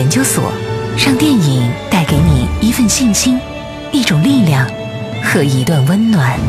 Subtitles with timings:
[0.00, 0.50] 研究所，
[0.96, 3.38] 让电影带给你一份信心、
[3.92, 4.66] 一种力量
[5.22, 6.40] 和一段温暖。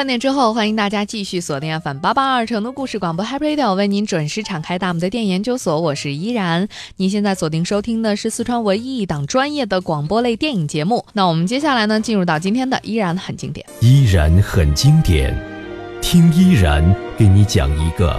[0.00, 6.66] 半点之后，欢迎大家继续锁定 FM 八八二成都故事广播 Happy Radio，为您准时敞开大门的电影研究所，我是依然。
[6.96, 11.04] 您现在锁定收听的是四川唯一一档专业的广播类电影节目。
[11.12, 15.38] 那我们接下来呢，进入到今天的依然很经典，依然很经典，
[16.00, 16.82] 听依然
[17.18, 18.18] 给你讲一个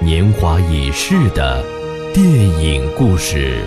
[0.00, 1.64] 年华已逝的
[2.12, 3.60] 电影故事。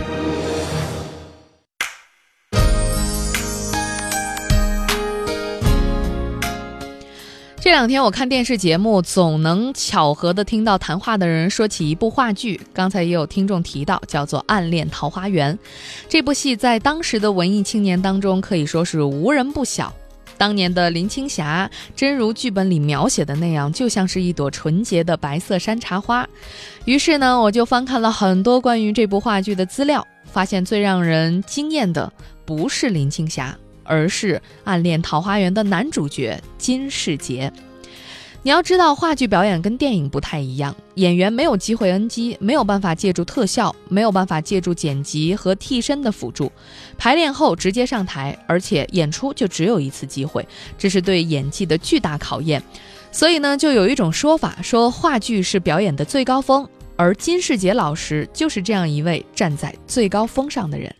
[7.76, 12.58] 两天我看电视节目，总能巧合的听到谈话的人说起一部话剧。
[12.74, 15.54] 刚才也有听众提到，叫做《暗恋桃花源》。
[16.08, 19.94] 这部戏在当时的文艺青年当中可以说是无人不晓。
[20.38, 26.26] 当年的林青霞，真如剧本里描写的那样，就像是一朵纯洁的白色山茶花。
[26.86, 32.10] 于是呢，我就翻看了很多关于这部话剧的资料，发现最让人惊艳的
[32.46, 33.54] 不是林青霞。
[33.88, 37.54] 而是《暗恋桃花源》的男主角金世杰。
[38.46, 46.52] 你要知道，话剧表演跟电影不太一样，演员没有机会 NG，没有办法借助特效，没有办法借助剪辑和替身的辅助，
[46.96, 52.62] 排练后直接上台，而且演出就只有一次机会，这是对演技的巨大考验。
[53.12, 60.96] 所以呢，就有一种说法，说话剧是表演的最高峰，而金世杰老师就是这样一位站在最高峰上的人。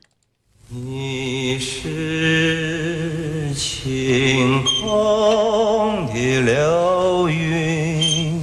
[0.68, 8.42] 你是晴空的流云，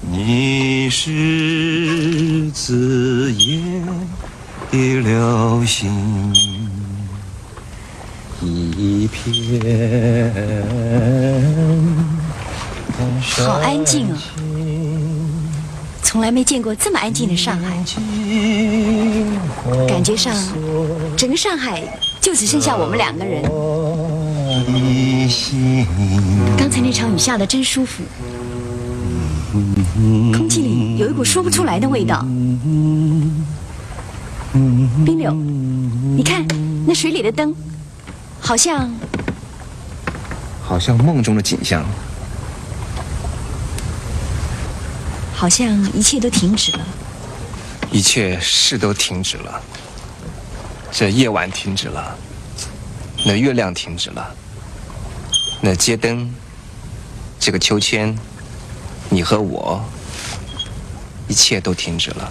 [0.00, 3.86] 你是紫烟
[4.70, 6.32] 的流星，
[8.40, 9.60] 一片
[13.20, 14.16] 好安静哦，
[16.10, 17.84] 从来没见过这么安静的上海。
[19.86, 20.34] 感觉上，
[21.16, 21.80] 整个上海
[22.20, 23.40] 就只剩下我们两个人。
[26.58, 28.02] 刚才那场雨下的真舒服，
[30.32, 32.26] 空气里有一股说不出来的味道。
[35.06, 36.44] 冰柳，你看
[36.88, 37.54] 那水里的灯，
[38.40, 38.92] 好像，
[40.60, 41.84] 好像梦中的景象，
[45.40, 46.86] 好像一切都停止了。
[47.90, 49.58] 一切是都停止了，
[50.92, 52.14] 这夜晚停止了，
[53.24, 54.36] 那月亮停止了，
[55.62, 56.30] 那街灯，
[57.38, 58.14] 这个秋千，
[59.08, 59.82] 你和我，
[61.26, 62.28] 一切都停止了。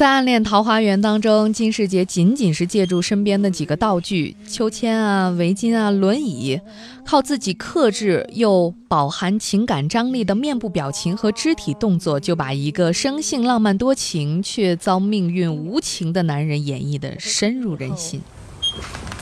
[0.00, 6.58] 在《暗恋桃花源》当中，金世杰仅仅是借助身边的几个道具——秋千啊、围巾啊、轮椅，
[7.04, 18.22] 靠自己克制又饱含情感张力的面部表情和肢体动作，就把一个生性浪漫多情却遭命运无情的男人演绎的深入人心。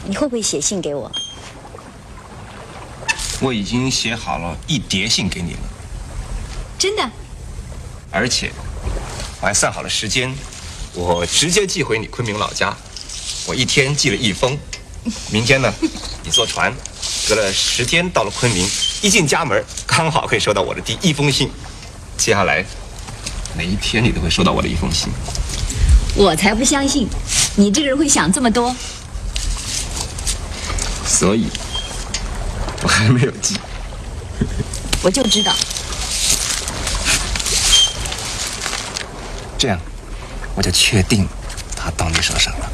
[0.06, 1.10] 你会不会写信给我？
[3.40, 5.58] 我已经写好了一叠信给你了。
[6.78, 7.10] 真的？
[8.12, 8.52] 而且
[9.40, 10.32] 我还算好了时间。
[10.94, 12.76] 我直接寄回你昆明老家，
[13.46, 14.58] 我一天寄了一封。
[15.30, 15.72] 明天呢，
[16.24, 16.74] 你坐船，
[17.28, 18.68] 隔了十天到了昆明，
[19.00, 21.50] 一进家门刚好可以收到我的第一封信。
[22.16, 22.64] 接下来
[23.56, 25.08] 每一天你都会收到我的一封信。
[26.14, 27.08] 我才不相信，
[27.56, 28.74] 你这个人会想这么多。
[31.06, 31.46] 所以，
[32.82, 33.56] 我还没有寄。
[35.00, 35.54] 我就知道。
[39.56, 39.80] 这样。
[40.58, 41.24] 我就确定，
[41.76, 42.68] 他到你手上了。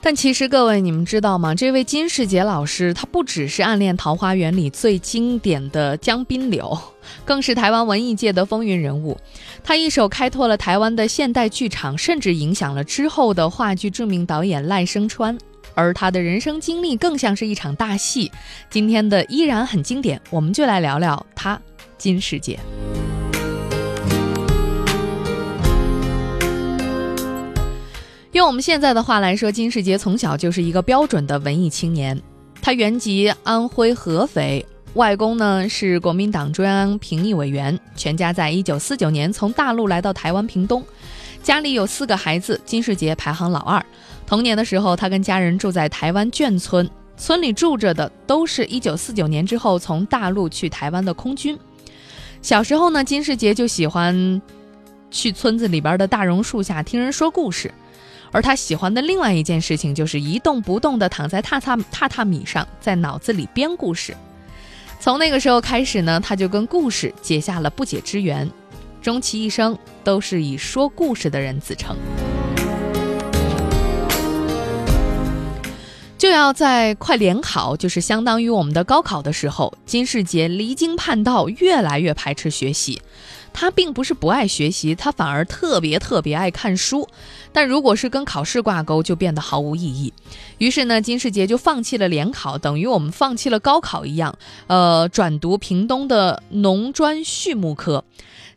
[0.00, 1.54] 但其实各位，你们知道吗？
[1.54, 6.76] 这位金世杰老师，他不只是《暗恋桃花源》里最经典的江滨柳，
[7.24, 9.16] 更是台湾文艺界的风云人物。
[9.62, 15.38] 他一手开拓了台湾的现代剧场，甚至影响了之后的话剧著名导演赖声川。
[15.74, 18.30] 而他的人生经历更像是一场大戏。
[18.70, 21.60] 今天的依然很经典，我们就来聊聊他
[21.98, 22.58] 金世杰。
[28.32, 32.18] 用我们现在的话来说，金世杰从小就是一个标准的文艺青年。
[32.62, 34.64] 他原籍安徽合肥，
[34.94, 40.82] 外公呢是国民党中央评议委员，全家在一九四九年从大陆来到台湾屏东，
[41.42, 43.84] 家里有四个孩子，金世杰排行老二。
[44.26, 51.58] 童年的时候，他跟家人住在台湾眷村，村里住着的都是一九四九年之后从大陆去台湾的空军。
[52.40, 54.40] 小时候呢，金世杰就喜欢
[55.10, 57.72] 去村子里边的大榕树下听人说故事。
[58.30, 64.16] 而他喜欢的另外一件事情，就是一动不动地躺在榻榻榻榻米上，在脑子里编故事。
[64.98, 68.50] 从那个时候开始呢，他就跟故事结下了不解之缘，
[69.02, 71.96] 终其一生都是以说故事的人自称。
[76.16, 83.02] 就要在快联考，就是相当于我们的高考的时候，金世杰离经叛道，越来越排斥学习。
[83.52, 87.08] 他并不是不爱学习，他反而特别特别爱看书。
[87.52, 90.12] 但如果是跟考试挂钩，就变得毫无意义。
[90.58, 94.36] 于是呢，金世杰就放弃了联考，等于我们放弃了高考一样。
[94.66, 98.04] 呃，转读屏东的农专畜牧科，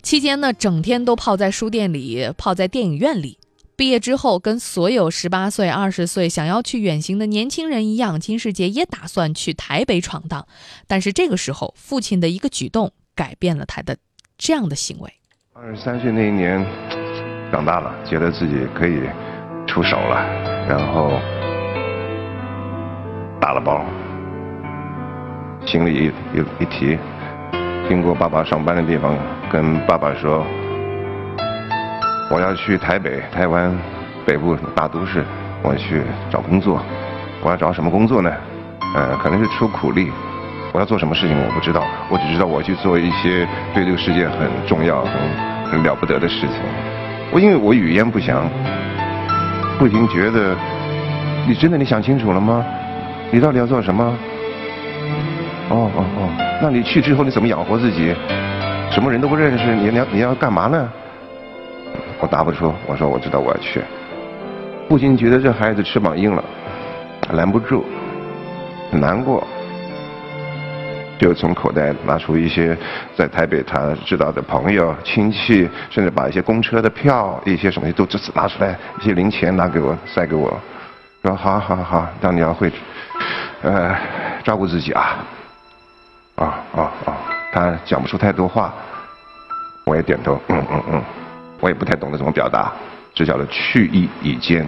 [0.01, 3.37] 期间呢，整天都泡在书店里，泡在电影院里。
[3.77, 10.47] 毕业之后，跟所有十八岁、二十岁想要去远行的年轻人一样，金世杰也打算去台北闯荡。
[10.87, 13.97] 但是这个时候，父亲的一个举动改变了他的。
[14.37, 15.11] 这样的行为。
[15.53, 16.63] 二十三岁那一年，
[17.51, 19.03] 长大了，觉得自己可以
[19.65, 20.25] 出手了，
[20.67, 21.11] 然后
[23.39, 23.85] 打了包，
[25.65, 26.05] 行李一
[26.37, 26.97] 一一提，
[27.87, 29.17] 经过爸爸上班的地方，
[29.49, 30.45] 跟爸爸说，
[32.29, 33.73] 我要去台北，台湾
[34.25, 35.23] 北部大都市，
[35.63, 36.83] 我去找工作，
[37.41, 38.31] 我要找什么工作呢？
[38.95, 40.11] 呃，可能是出苦力。
[40.75, 45.13] 我要做什么事情我不知道，我只知道我去做一些对这个世界很重要、很
[45.71, 46.59] 很了不得的事情。
[47.31, 48.49] 我因为我语言不详，
[49.79, 50.53] 不停觉得，
[51.47, 52.61] 你真的你想清楚了吗？
[53.31, 54.03] 你到底要做什么？
[55.69, 58.13] 哦哦哦，那你去之后你怎么养活自己？
[58.91, 60.89] 什么人都不认识，你你要你要干嘛呢？
[62.19, 63.81] 我答不出，我说我知道我要去。
[64.89, 66.43] 父亲觉得这孩子翅膀硬了，
[67.31, 67.85] 拦不住，
[68.91, 69.41] 很难过。
[71.17, 72.77] 就从口袋拿出一些
[73.15, 80.59] 在台北他知道的朋友、亲戚，甚至把一些公车的票、一些什么都这次拿出来，一些零钱拿给我，塞给我，
[81.23, 82.71] 说好好好，但你要会，
[83.61, 83.95] 呃，
[84.43, 85.17] 照顾自己啊，
[86.35, 87.17] 啊啊啊！
[87.53, 88.73] 他讲不出太多话，
[89.85, 91.01] 我也点头，嗯嗯嗯，
[91.61, 92.73] 我也不太懂得怎么表达，
[93.13, 94.67] 只晓得去意已坚。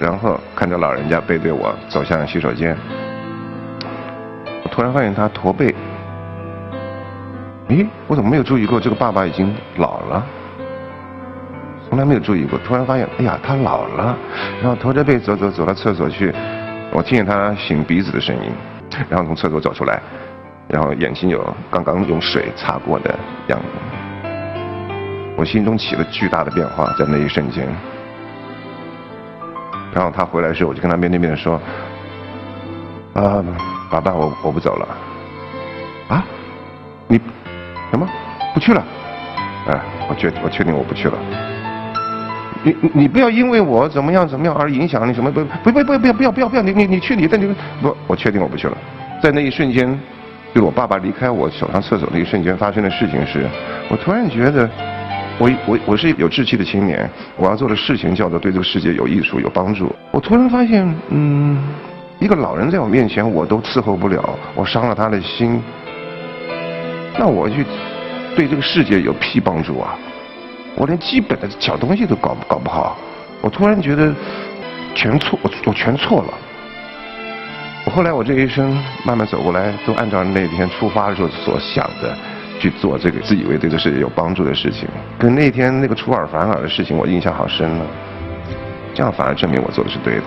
[0.00, 2.76] 然后看着老人家背对我走向洗手间。
[4.66, 5.74] 突然发现他驼背，
[7.68, 10.24] 咦，我怎么没有注意过这个爸爸已经老了？
[11.88, 12.58] 从来没有注意过。
[12.58, 14.16] 突然发现，哎呀，他老了。
[14.60, 16.34] 然后驼着背走走走到厕所去，
[16.92, 18.50] 我听见他擤鼻子的声音，
[19.08, 20.02] 然后从厕所走出来，
[20.68, 23.14] 然后眼睛有刚刚用水擦过的
[23.46, 23.66] 样子。
[25.36, 27.66] 我心中起了巨大的变化，在那一瞬间。
[29.94, 31.60] 然后他回来时候，我就跟他面对面的说，
[33.14, 33.44] 啊。
[33.96, 34.88] 爸爸，我我不走了。
[36.08, 36.22] 啊？
[37.08, 37.18] 你
[37.90, 38.06] 什么？
[38.52, 38.84] 不去了？
[39.68, 41.14] 哎，我确我确定我不去了。
[42.62, 48.76] 你你不要因为我怎么样怎么样而影响你什么不不不不不要不要不要不要你你你去你的你不我确定我不去了。
[49.22, 49.98] 在那一瞬间，
[50.54, 53.46] 就我爸爸离开我走上厕所那一瞬间发生的事情是，
[53.88, 54.68] 我突然觉得，
[55.38, 59.94] 我我我是有志气的青年，我要做的事情叫做对这个世界有益处有帮助。
[60.10, 61.58] 我突然发现，嗯。
[62.18, 65.62] 一个老人在我面前，我都伺候不了，我伤了他的心，
[67.18, 67.64] 那我去
[68.34, 69.94] 对这个世界有屁帮助啊？
[70.74, 72.96] 我连基本的小东西都搞搞不好，
[73.42, 74.12] 我突然觉得
[74.94, 76.34] 全错，我我全错了。
[77.94, 82.16] 后来我这一生慢慢走过来，都按照那天出发的时候所想的
[82.58, 84.88] 去做这个自以为对这世界有帮助的事情。
[85.18, 87.86] 可那天那个出尔反尔的事情，我印象好深了。
[88.94, 90.22] 这样反而证明我做的是对的。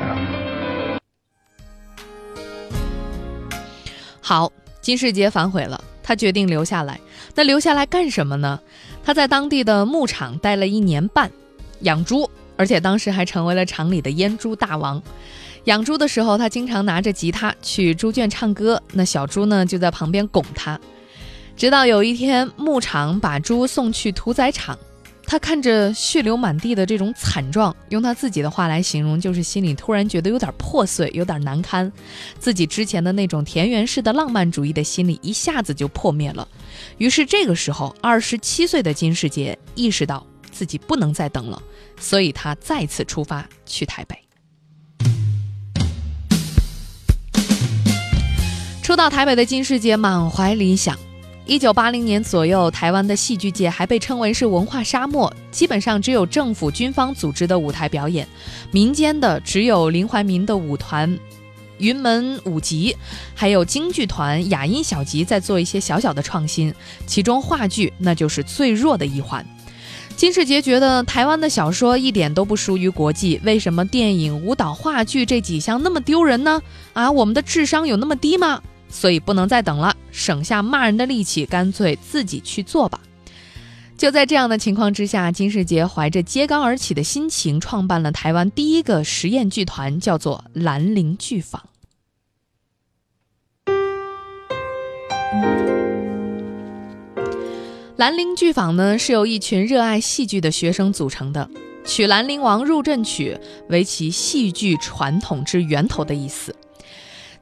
[4.29, 6.99] 好，金世杰反悔了，他决定留下来。
[7.33, 8.59] 那留下来干什么呢？
[9.03, 11.31] 他在当地的牧场待了一年半，
[11.79, 15.01] 养猪，而且当时还成为了厂里的阉猪大王。
[15.63, 20.79] 养猪的时候，他经常拿着吉他去猪圈唱歌，那小猪呢就在旁边拱他。
[21.57, 24.77] 直到有一天，牧场把猪送去屠宰场。
[25.29, 31.91] 他看着血流满地的这种惨状，用他自己的话来形容，就是心里突然觉得有点破碎，有点难堪。
[32.39, 36.47] 自己之前的那种田园式的浪漫主义的心理一下子就破灭了。
[36.97, 41.61] 于是这个时候，二十七岁的金世杰意识到自己不能再等了，
[41.99, 44.17] 所以他再次出发去台北。
[48.81, 50.97] 初到台北的金世杰满怀理想。
[51.49, 58.27] 一九八零年左右，台湾的戏剧界还被称为是文化沙漠，基本上只有政府军方组织的舞台表演，
[58.69, 61.17] 民间的只有林怀民的舞团。
[61.79, 62.95] 云门舞集，
[63.33, 66.71] 还有京剧团、雅音小集在做一些小小的创新，
[67.07, 69.43] 其中话剧那就是最弱的一环。
[70.15, 76.61] 金世杰觉得台湾的小说一点都不输于国际，为什么电影、舞蹈、话剧这几项那么丢人呢？
[76.93, 78.61] 啊，我们的智商有那么低吗？
[78.89, 82.99] 所以不能再等了，省下骂人的力气，干脆自己去做吧。
[83.97, 91.61] 就在这样的情况之下，金世杰怀着揭竿而起的心情，创办了台湾第一个实验剧团，叫做兰陵剧坊。
[97.97, 101.49] 兰陵剧坊呢，是由一群热爱戏剧的学生组成的，
[101.83, 103.37] 取《兰陵王入阵曲》
[103.69, 106.55] 为其戏剧传统之源头的意思。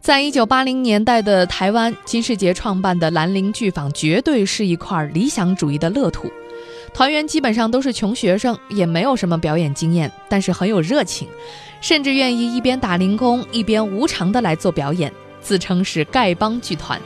[0.08, 6.32] 在一九八零年代的台湾，金世杰创办的兰陵剧坊绝对是一块理想主义的乐土。
[6.94, 11.28] 团员基本上都是穷学生，也没有什么表演经验，但是很有热情，
[11.82, 15.12] 甚至愿意一边打零工一边无偿的来做表演，
[15.42, 16.98] 自称是丐帮剧团。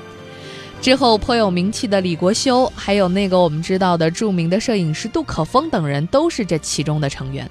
[0.79, 7.49] 之后颇有名气的李国修，还有那个我们知道的著名的摄影师杜可风等人，都是这其中的成员。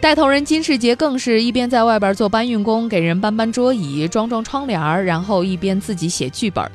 [0.00, 6.68] 带头人金世杰更是一边在外边做搬运工，给人搬搬桌椅、装装窗帘，然后一边自己写剧本。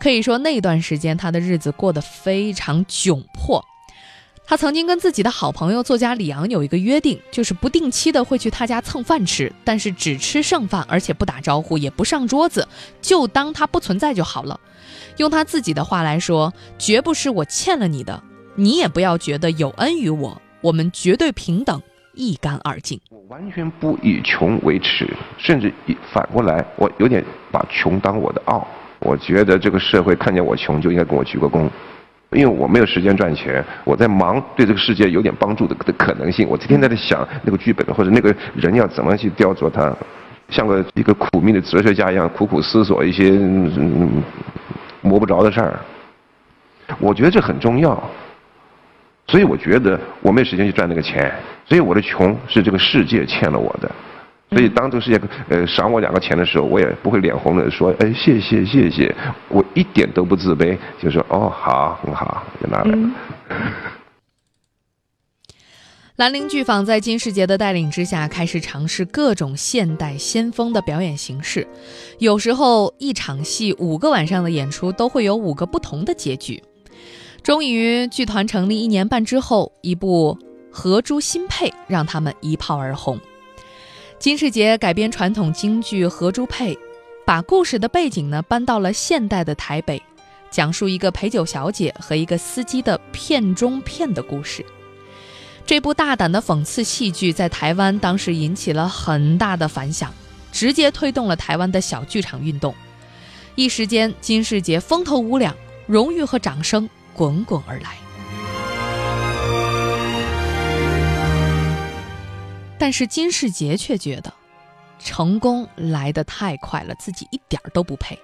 [0.00, 3.64] 可以说那段时间他的日子过得非常窘迫。
[4.44, 12.66] 他曾经跟自己的好朋友作家李昂有一个约定，就是不定期的会去他家蹭饭吃，但是只吃剩饭，而且不打招呼，也不上桌子，
[13.00, 14.58] 就当他不存在就好了。
[15.18, 18.20] 用他自己的话来说，绝不是我欠了你的，
[18.56, 21.80] 你也不要觉得有恩于我，我们绝对平等，
[22.16, 23.00] 一干二净。
[23.10, 25.08] 我完全不以穷为耻，
[25.38, 28.66] 甚至以反过来，我有点把穷当我的傲。
[28.98, 31.68] 我觉得这个社会看见我穷就应该跟我鞠个躬。
[32.32, 36.46] 因为我没有时间赚钱，我在忙对这个世界有点帮助的的可能性。
[36.48, 39.96] 我天天在想那个剧本或者那个人要怎么去雕琢它，
[40.48, 44.22] 像个一个苦命的哲学家一样苦苦思索一些嗯
[45.02, 45.78] 摸不着的事儿。
[46.98, 47.96] 我觉得这很重要，
[49.28, 51.32] 所以我觉得我没有时间去赚那个钱，
[51.68, 53.90] 所以我的穷是这个世界欠了我的。
[54.48, 59.12] 所以，当这个世界呃赏我两个钱的时候，我也不会脸红的说，哎，谢谢谢谢，
[59.48, 63.10] 我一点都不自卑，就说哦，好，很好，就拿来了。
[66.14, 71.66] 兰陵剧坊在金世杰的带领之下，开始尝试各种现代先锋的表演形式，
[72.20, 76.62] 有时候一场戏五个晚上的演出都会有五个不同的结局。
[77.46, 80.36] 终于，剧团成立一年半之后，一部
[80.72, 83.20] 《合珠新配》让他们一炮而红。
[84.18, 86.74] 金世杰改编传统京剧《合珠配》，
[87.24, 90.02] 把故事的背景呢搬到了现代的台北，
[90.50, 94.66] 讲述一个陪酒小姐和一个司机的骗中骗的故事。
[95.64, 100.12] 这部大胆的讽刺戏剧在台湾当时引起了很大的反响，
[100.50, 102.74] 直接推动了台湾的小剧场运动。
[103.54, 105.54] 一时间，金世杰风头无两，
[105.86, 107.96] 荣誉和掌声滚滚而来。
[112.78, 114.30] 但是金世杰却觉得，
[114.98, 118.18] 成功来得太快了，自己一点都不配。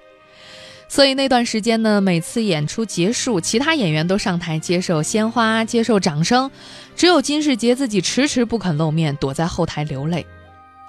[0.89, 6.51] 所以那段时间呢，每次演出结束，其他演员都上台接受鲜花、接受掌声，
[6.95, 10.27] 只有金世杰自己迟迟不肯露面，躲在后台流泪。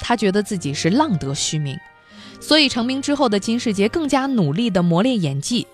[0.01, 1.79] 他觉得自己是浪得虚名，
[2.41, 5.65] 所以成名之后的金世杰更加努力地磨练演技。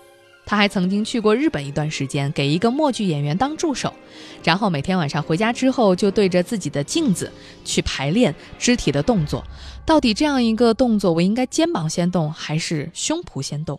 [0.50, 3.94] 他还曾经去过日本一段时间，给一个默剧演员当助手，
[4.42, 7.30] 然后每天晚上回家之后就对着自己的镜子
[7.64, 9.44] 去排练肢体的动作。
[9.86, 13.78] 到底这样一个动作，我应该肩膀先动还是胸脯先动？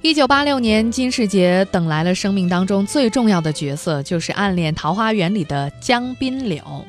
[0.00, 6.58] 一九八六年，金世杰等来了生命当中最重要的角色，就是《暗恋桃花源》里的江滨柳。《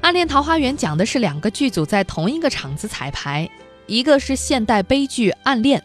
[0.00, 3.48] 暗恋桃花源》讲的是两个剧组在同一个场子彩排，
[3.86, 5.78] 一个是现代悲剧《暗恋》，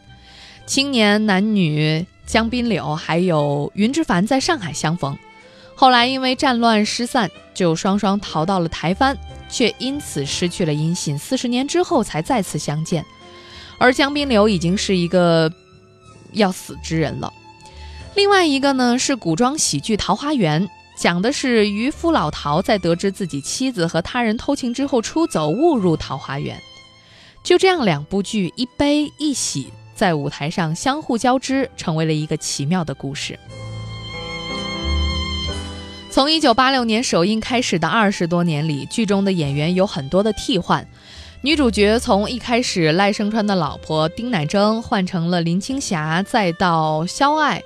[0.66, 5.18] 青年男女江滨柳还有云之凡在上海相逢，
[5.76, 9.18] 后来因为战乱失散，就双双逃到了台湾，
[9.50, 13.06] 却因此失去了音信，四十年之后才再次相见，
[13.78, 15.52] 而江滨柳已经是一个
[16.32, 17.32] 要死之人了。
[18.16, 20.64] 另外一个呢是古装喜剧《桃花源》。
[20.96, 26.60] 讲的是渔夫老陶在得知自己妻子和他人偷情之后出走，误入桃花源。
[27.44, 33.38] 就这样，两部剧一悲一喜，在舞台上相互交织，成为了一个奇妙的故事。
[36.10, 40.88] 从一九八六年首映开始的二十多年里，剧中的演员有很多的替换。
[41.46, 47.62] 女主角从一开始赖声川的老婆丁乃真换成了林青霞，再到肖爱，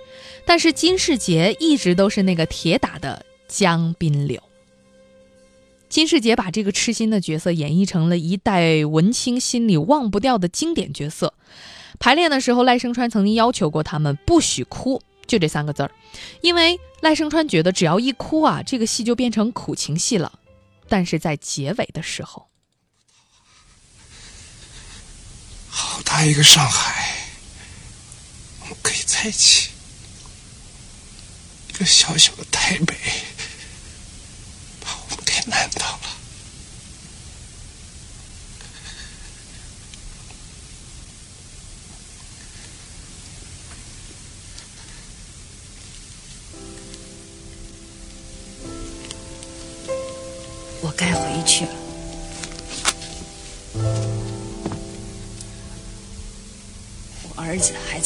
[0.46, 4.44] 但是金世杰一直都是那个铁打的江滨柳。
[5.88, 11.34] 金世杰把这个痴心的角色演绎成了一代文青心里忘不掉的经典角色。
[12.00, 15.92] 排练的时候，赖声川曾经要求过他们不许哭，就这三个字儿，
[16.42, 20.34] 因为赖声川觉得只要一哭啊，这个戏就变成苦情戏了。
[20.90, 22.49] 但是在结尾的时候。
[25.70, 27.16] 好大一个上海，
[28.62, 29.70] 我们可以在一起；
[31.70, 32.96] 一个小小的台北，
[34.82, 35.99] 把我们给难倒。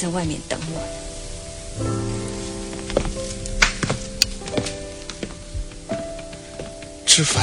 [0.04, 0.88] 在外面等我呢。
[7.06, 7.42] 志凡，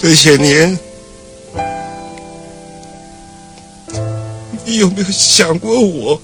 [0.00, 0.78] 这些年，
[4.64, 6.22] 你有没有想过我？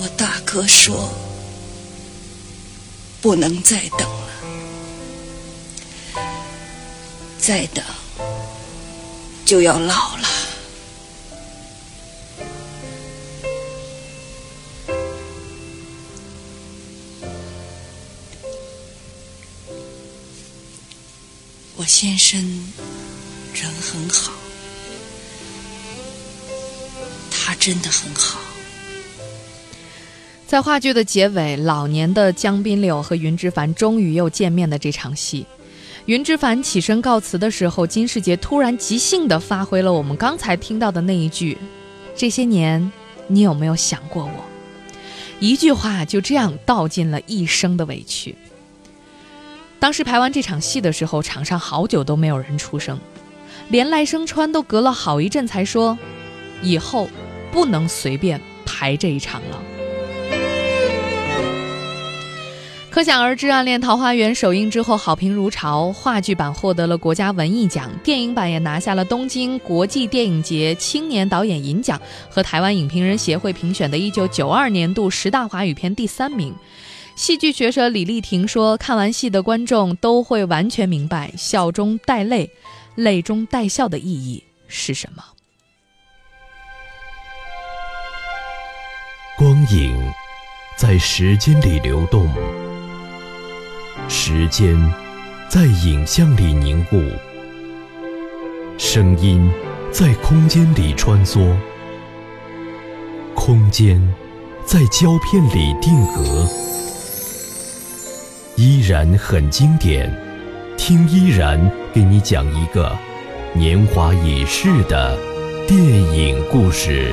[0.00, 1.12] 我大哥说
[3.20, 4.28] 不能再等了，
[7.38, 7.84] 再等
[9.44, 10.28] 就要老了。
[21.74, 22.40] 我先生
[23.52, 24.32] 人很好，
[27.30, 28.38] 他真的很好。
[30.48, 35.44] 在话剧的结尾，老年的江滨柳和云之凡终于又见面的这场戏，
[36.06, 41.58] 云之凡起身告辞的时候，金世杰突然即兴的发挥了我们刚才听到的那一句
[42.16, 42.90] ：“这些年，
[43.26, 44.44] 你有没有想过我？”
[45.38, 48.34] 一句话就这样道尽了一生的委屈。
[49.78, 52.98] 当时排完这场戏的时候，场上好久都没有人出声，
[53.68, 55.98] 连赖声川都隔了好一阵才说
[56.64, 57.06] ：“以后
[57.52, 59.62] 不能随便排这一场了。”
[62.98, 76.52] 可想而知，《暗恋桃花源》首映之后好评如潮，话剧版获得了国家文艺奖，电影版也拿下了东京国际电影节青年导演银奖和台湾影评人协会评选的1992年度十大华语片第三名。
[77.14, 82.50] 戏剧学者李丽婷说：“看完戏的观众都会完全明白笑中带泪、
[82.96, 85.22] 泪中带笑的意义是什么。
[89.36, 90.12] 光影
[90.76, 92.28] 在时间里流动，
[94.08, 94.74] 时间
[95.50, 96.98] 在影像里凝固，
[98.78, 99.50] 声音
[99.92, 101.54] 在空间里穿梭，
[103.34, 104.02] 空间
[104.64, 106.46] 在胶片里定格。”
[108.56, 110.10] 依然很经典，
[110.78, 112.96] 听依然给你讲一个
[113.52, 115.18] 年华已逝的
[115.66, 117.12] 电影故事。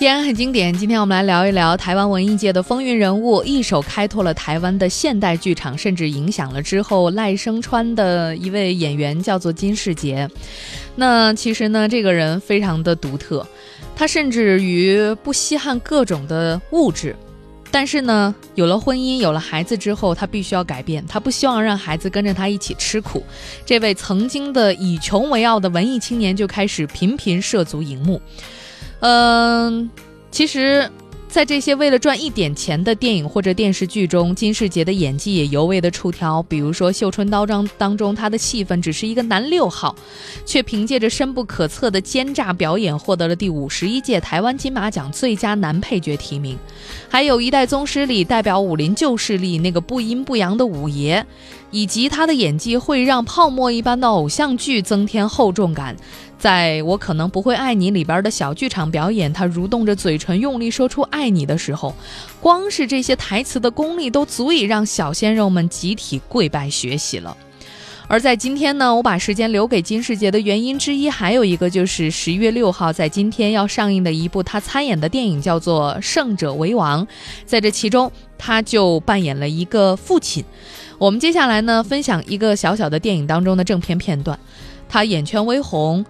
[0.00, 0.72] 依然很经典。
[0.72, 10.30] 今天我们来聊一聊台湾文艺界的风云人物，一手开拓了台湾的现代剧场，甚至影响了之后赖声川的一位演员，叫做金世杰。
[10.94, 13.44] 那其实呢，这个人非常的独特。
[13.96, 17.16] 他甚至于不稀罕各种的物质，
[17.72, 21.04] 但是呢，有了婚姻，有了孩子之后，他必须要改变。
[21.08, 23.24] 他不希望让孩子跟着他一起吃苦。
[23.66, 28.22] 这位曾经的以穷为傲的文艺青年就开始频频涉足荧幕。
[29.00, 29.90] 嗯，
[30.30, 30.90] 其实。
[31.30, 36.42] 在这些为了赚一点钱的电影或者电视剧中，金世杰的演技也尤为的出挑。
[36.44, 39.94] 比如说《绣春刀章》当中，他的戏份只是一个男六号，
[40.46, 46.56] 却凭借着深不可测的奸诈表演，获得了第五十一届台湾金马奖最佳男配角提名。
[47.10, 51.24] 还有一代宗师里代表武林旧势力那个不阴不阳的五爷，
[51.70, 55.94] 以及他的演技会让泡沫一般的偶像剧增添厚重感。
[56.38, 61.94] 在我可能不会爱你里边的小剧场表演，他蠕动着嘴唇，用力说出爱你的时候，
[62.40, 67.36] 光是这些台词的功力都足以让小鲜肉们集体跪拜学习了。
[68.10, 77.04] 而在今天呢，我把时间留给金世杰的原因之一，还有一个就是十一月六号在今天要上映的一部他参演的电影，叫做《胜者为王》。
[77.44, 80.42] 在这其中，他就扮演了一个父亲。
[80.96, 84.38] 我们接下来呢，分享一个小小的电影当中的正片片段。
[84.88, 86.02] 他眼圈微红，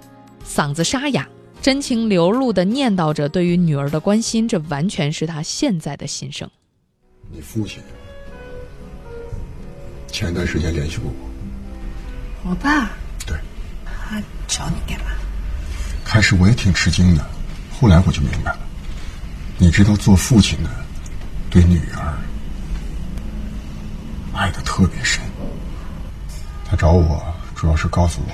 [0.49, 1.29] 嗓子沙哑，
[1.61, 6.51] 真情流露的念叨着对于女儿的关心，这完全是他现在的心声。
[7.31, 7.83] 你父亲
[10.07, 12.51] 前段时间联系过我。
[12.51, 12.91] 我爸，
[13.27, 13.37] 对，
[13.85, 15.11] 他找你干嘛？
[16.03, 17.25] 开始我也挺吃惊的，
[17.79, 18.61] 后来我就明白了。
[19.59, 20.71] 你知道，做父亲的
[21.51, 22.19] 对女儿
[24.33, 25.23] 爱的特别深。
[26.65, 27.23] 他找我
[27.55, 28.33] 主要是告诉我，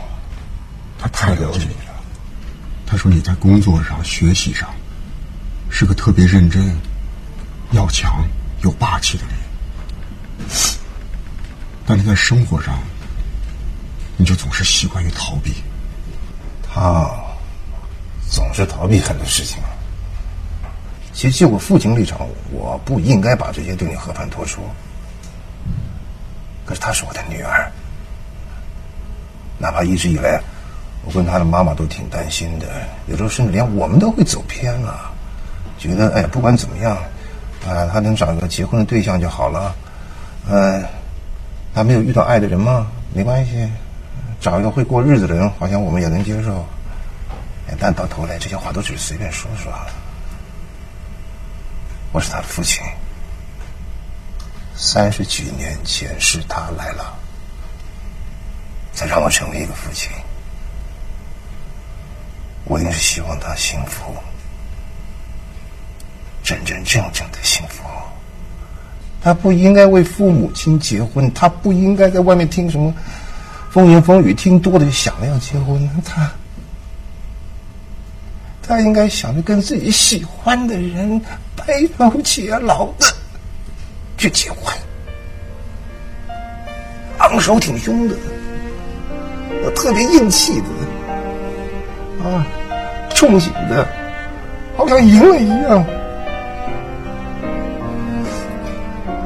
[0.97, 1.94] 他太了解你了。
[2.87, 4.69] 他说你在工作上、学习上
[5.71, 6.77] 是个特别认真、
[7.73, 8.25] 要强
[8.63, 9.35] 又霸气的人，
[11.87, 12.79] 但是在生活上。
[14.17, 15.53] 你就总是习惯于逃避，
[16.63, 17.11] 他
[18.31, 19.61] 总是逃避很多事情。
[21.13, 22.21] 其实就我父亲立场，
[22.53, 24.63] 我不应该把这些对你和盘托出。
[26.65, 27.69] 可是她是我的女儿，
[29.59, 30.41] 哪怕一直以来，
[31.05, 32.67] 我跟他的妈妈都挺担心的，
[33.07, 35.13] 有时候甚至连我们都会走偏了，
[35.79, 36.97] 觉得哎，不管怎么样，
[37.67, 39.75] 啊，他能找一个结婚的对象就好了。
[40.49, 40.83] 嗯，
[41.75, 42.87] 他没有遇到爱的人吗？
[43.13, 43.69] 没关系。
[44.41, 46.67] 找一个会过日子的人，好像我们也能接受。
[47.79, 49.73] 但到头来，这些话都只是随便说说。
[52.13, 52.83] 我是他的父亲，
[54.77, 57.15] 三十几年前是他来了，
[58.93, 60.11] 才让我成为一个父亲。
[62.65, 64.15] 我应是希望他幸福，
[66.43, 67.83] 真真正正的幸福。
[69.21, 72.95] 他不应该为父母亲结婚，他不应该在外面听什么。
[73.71, 76.31] 风言风语听多了就想着要结婚，他
[78.63, 81.21] 他应该想着跟自己喜欢的人
[81.57, 83.07] 白头偕老的
[84.17, 84.73] 去结婚，
[87.19, 88.17] 昂首挺胸的，
[89.65, 90.67] 我特别硬气的，
[92.25, 92.47] 啊，
[93.11, 93.87] 憧憬的，
[94.77, 95.85] 好像赢了一样。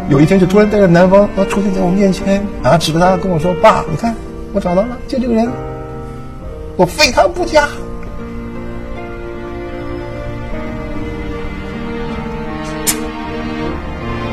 [0.09, 4.15] 有一天就突然带着男方他出现在我面前，啊，指着他跟我说：“爸，你看。”
[4.55, 5.47] 我找到了，就这个人，
[6.79, 7.69] 我非他不嫁。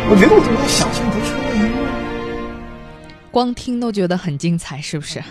[0.08, 1.85] 我觉得我怎么想象不出来？
[3.36, 5.22] 光听都觉得很精彩，是不是？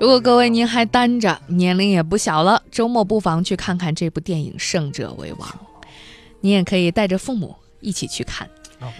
[0.00, 5.48] 如果各位您还单着，年龄也不小了，周末不妨去看看这部电影《胜者为王》。
[6.40, 8.48] 你也可以带着父母一起去看。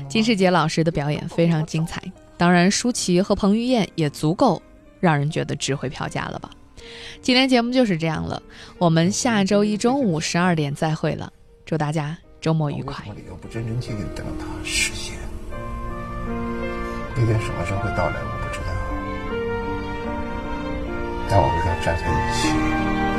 [0.09, 2.03] 金世杰老师的表演非常精彩，
[2.37, 4.61] 当然舒淇和彭于晏也足够。
[4.99, 6.51] 让人觉得值回票价了吧？
[7.23, 8.43] 今天节目就是这样了，
[8.77, 11.33] 我们下周一中午十二点再会了，
[11.65, 13.07] 祝大家周末愉快。
[13.41, 15.16] 不真真切切等到他实现，
[17.19, 18.67] 那天什么时候会到来，我不知道，
[21.31, 23.16] 但我们要站在一起。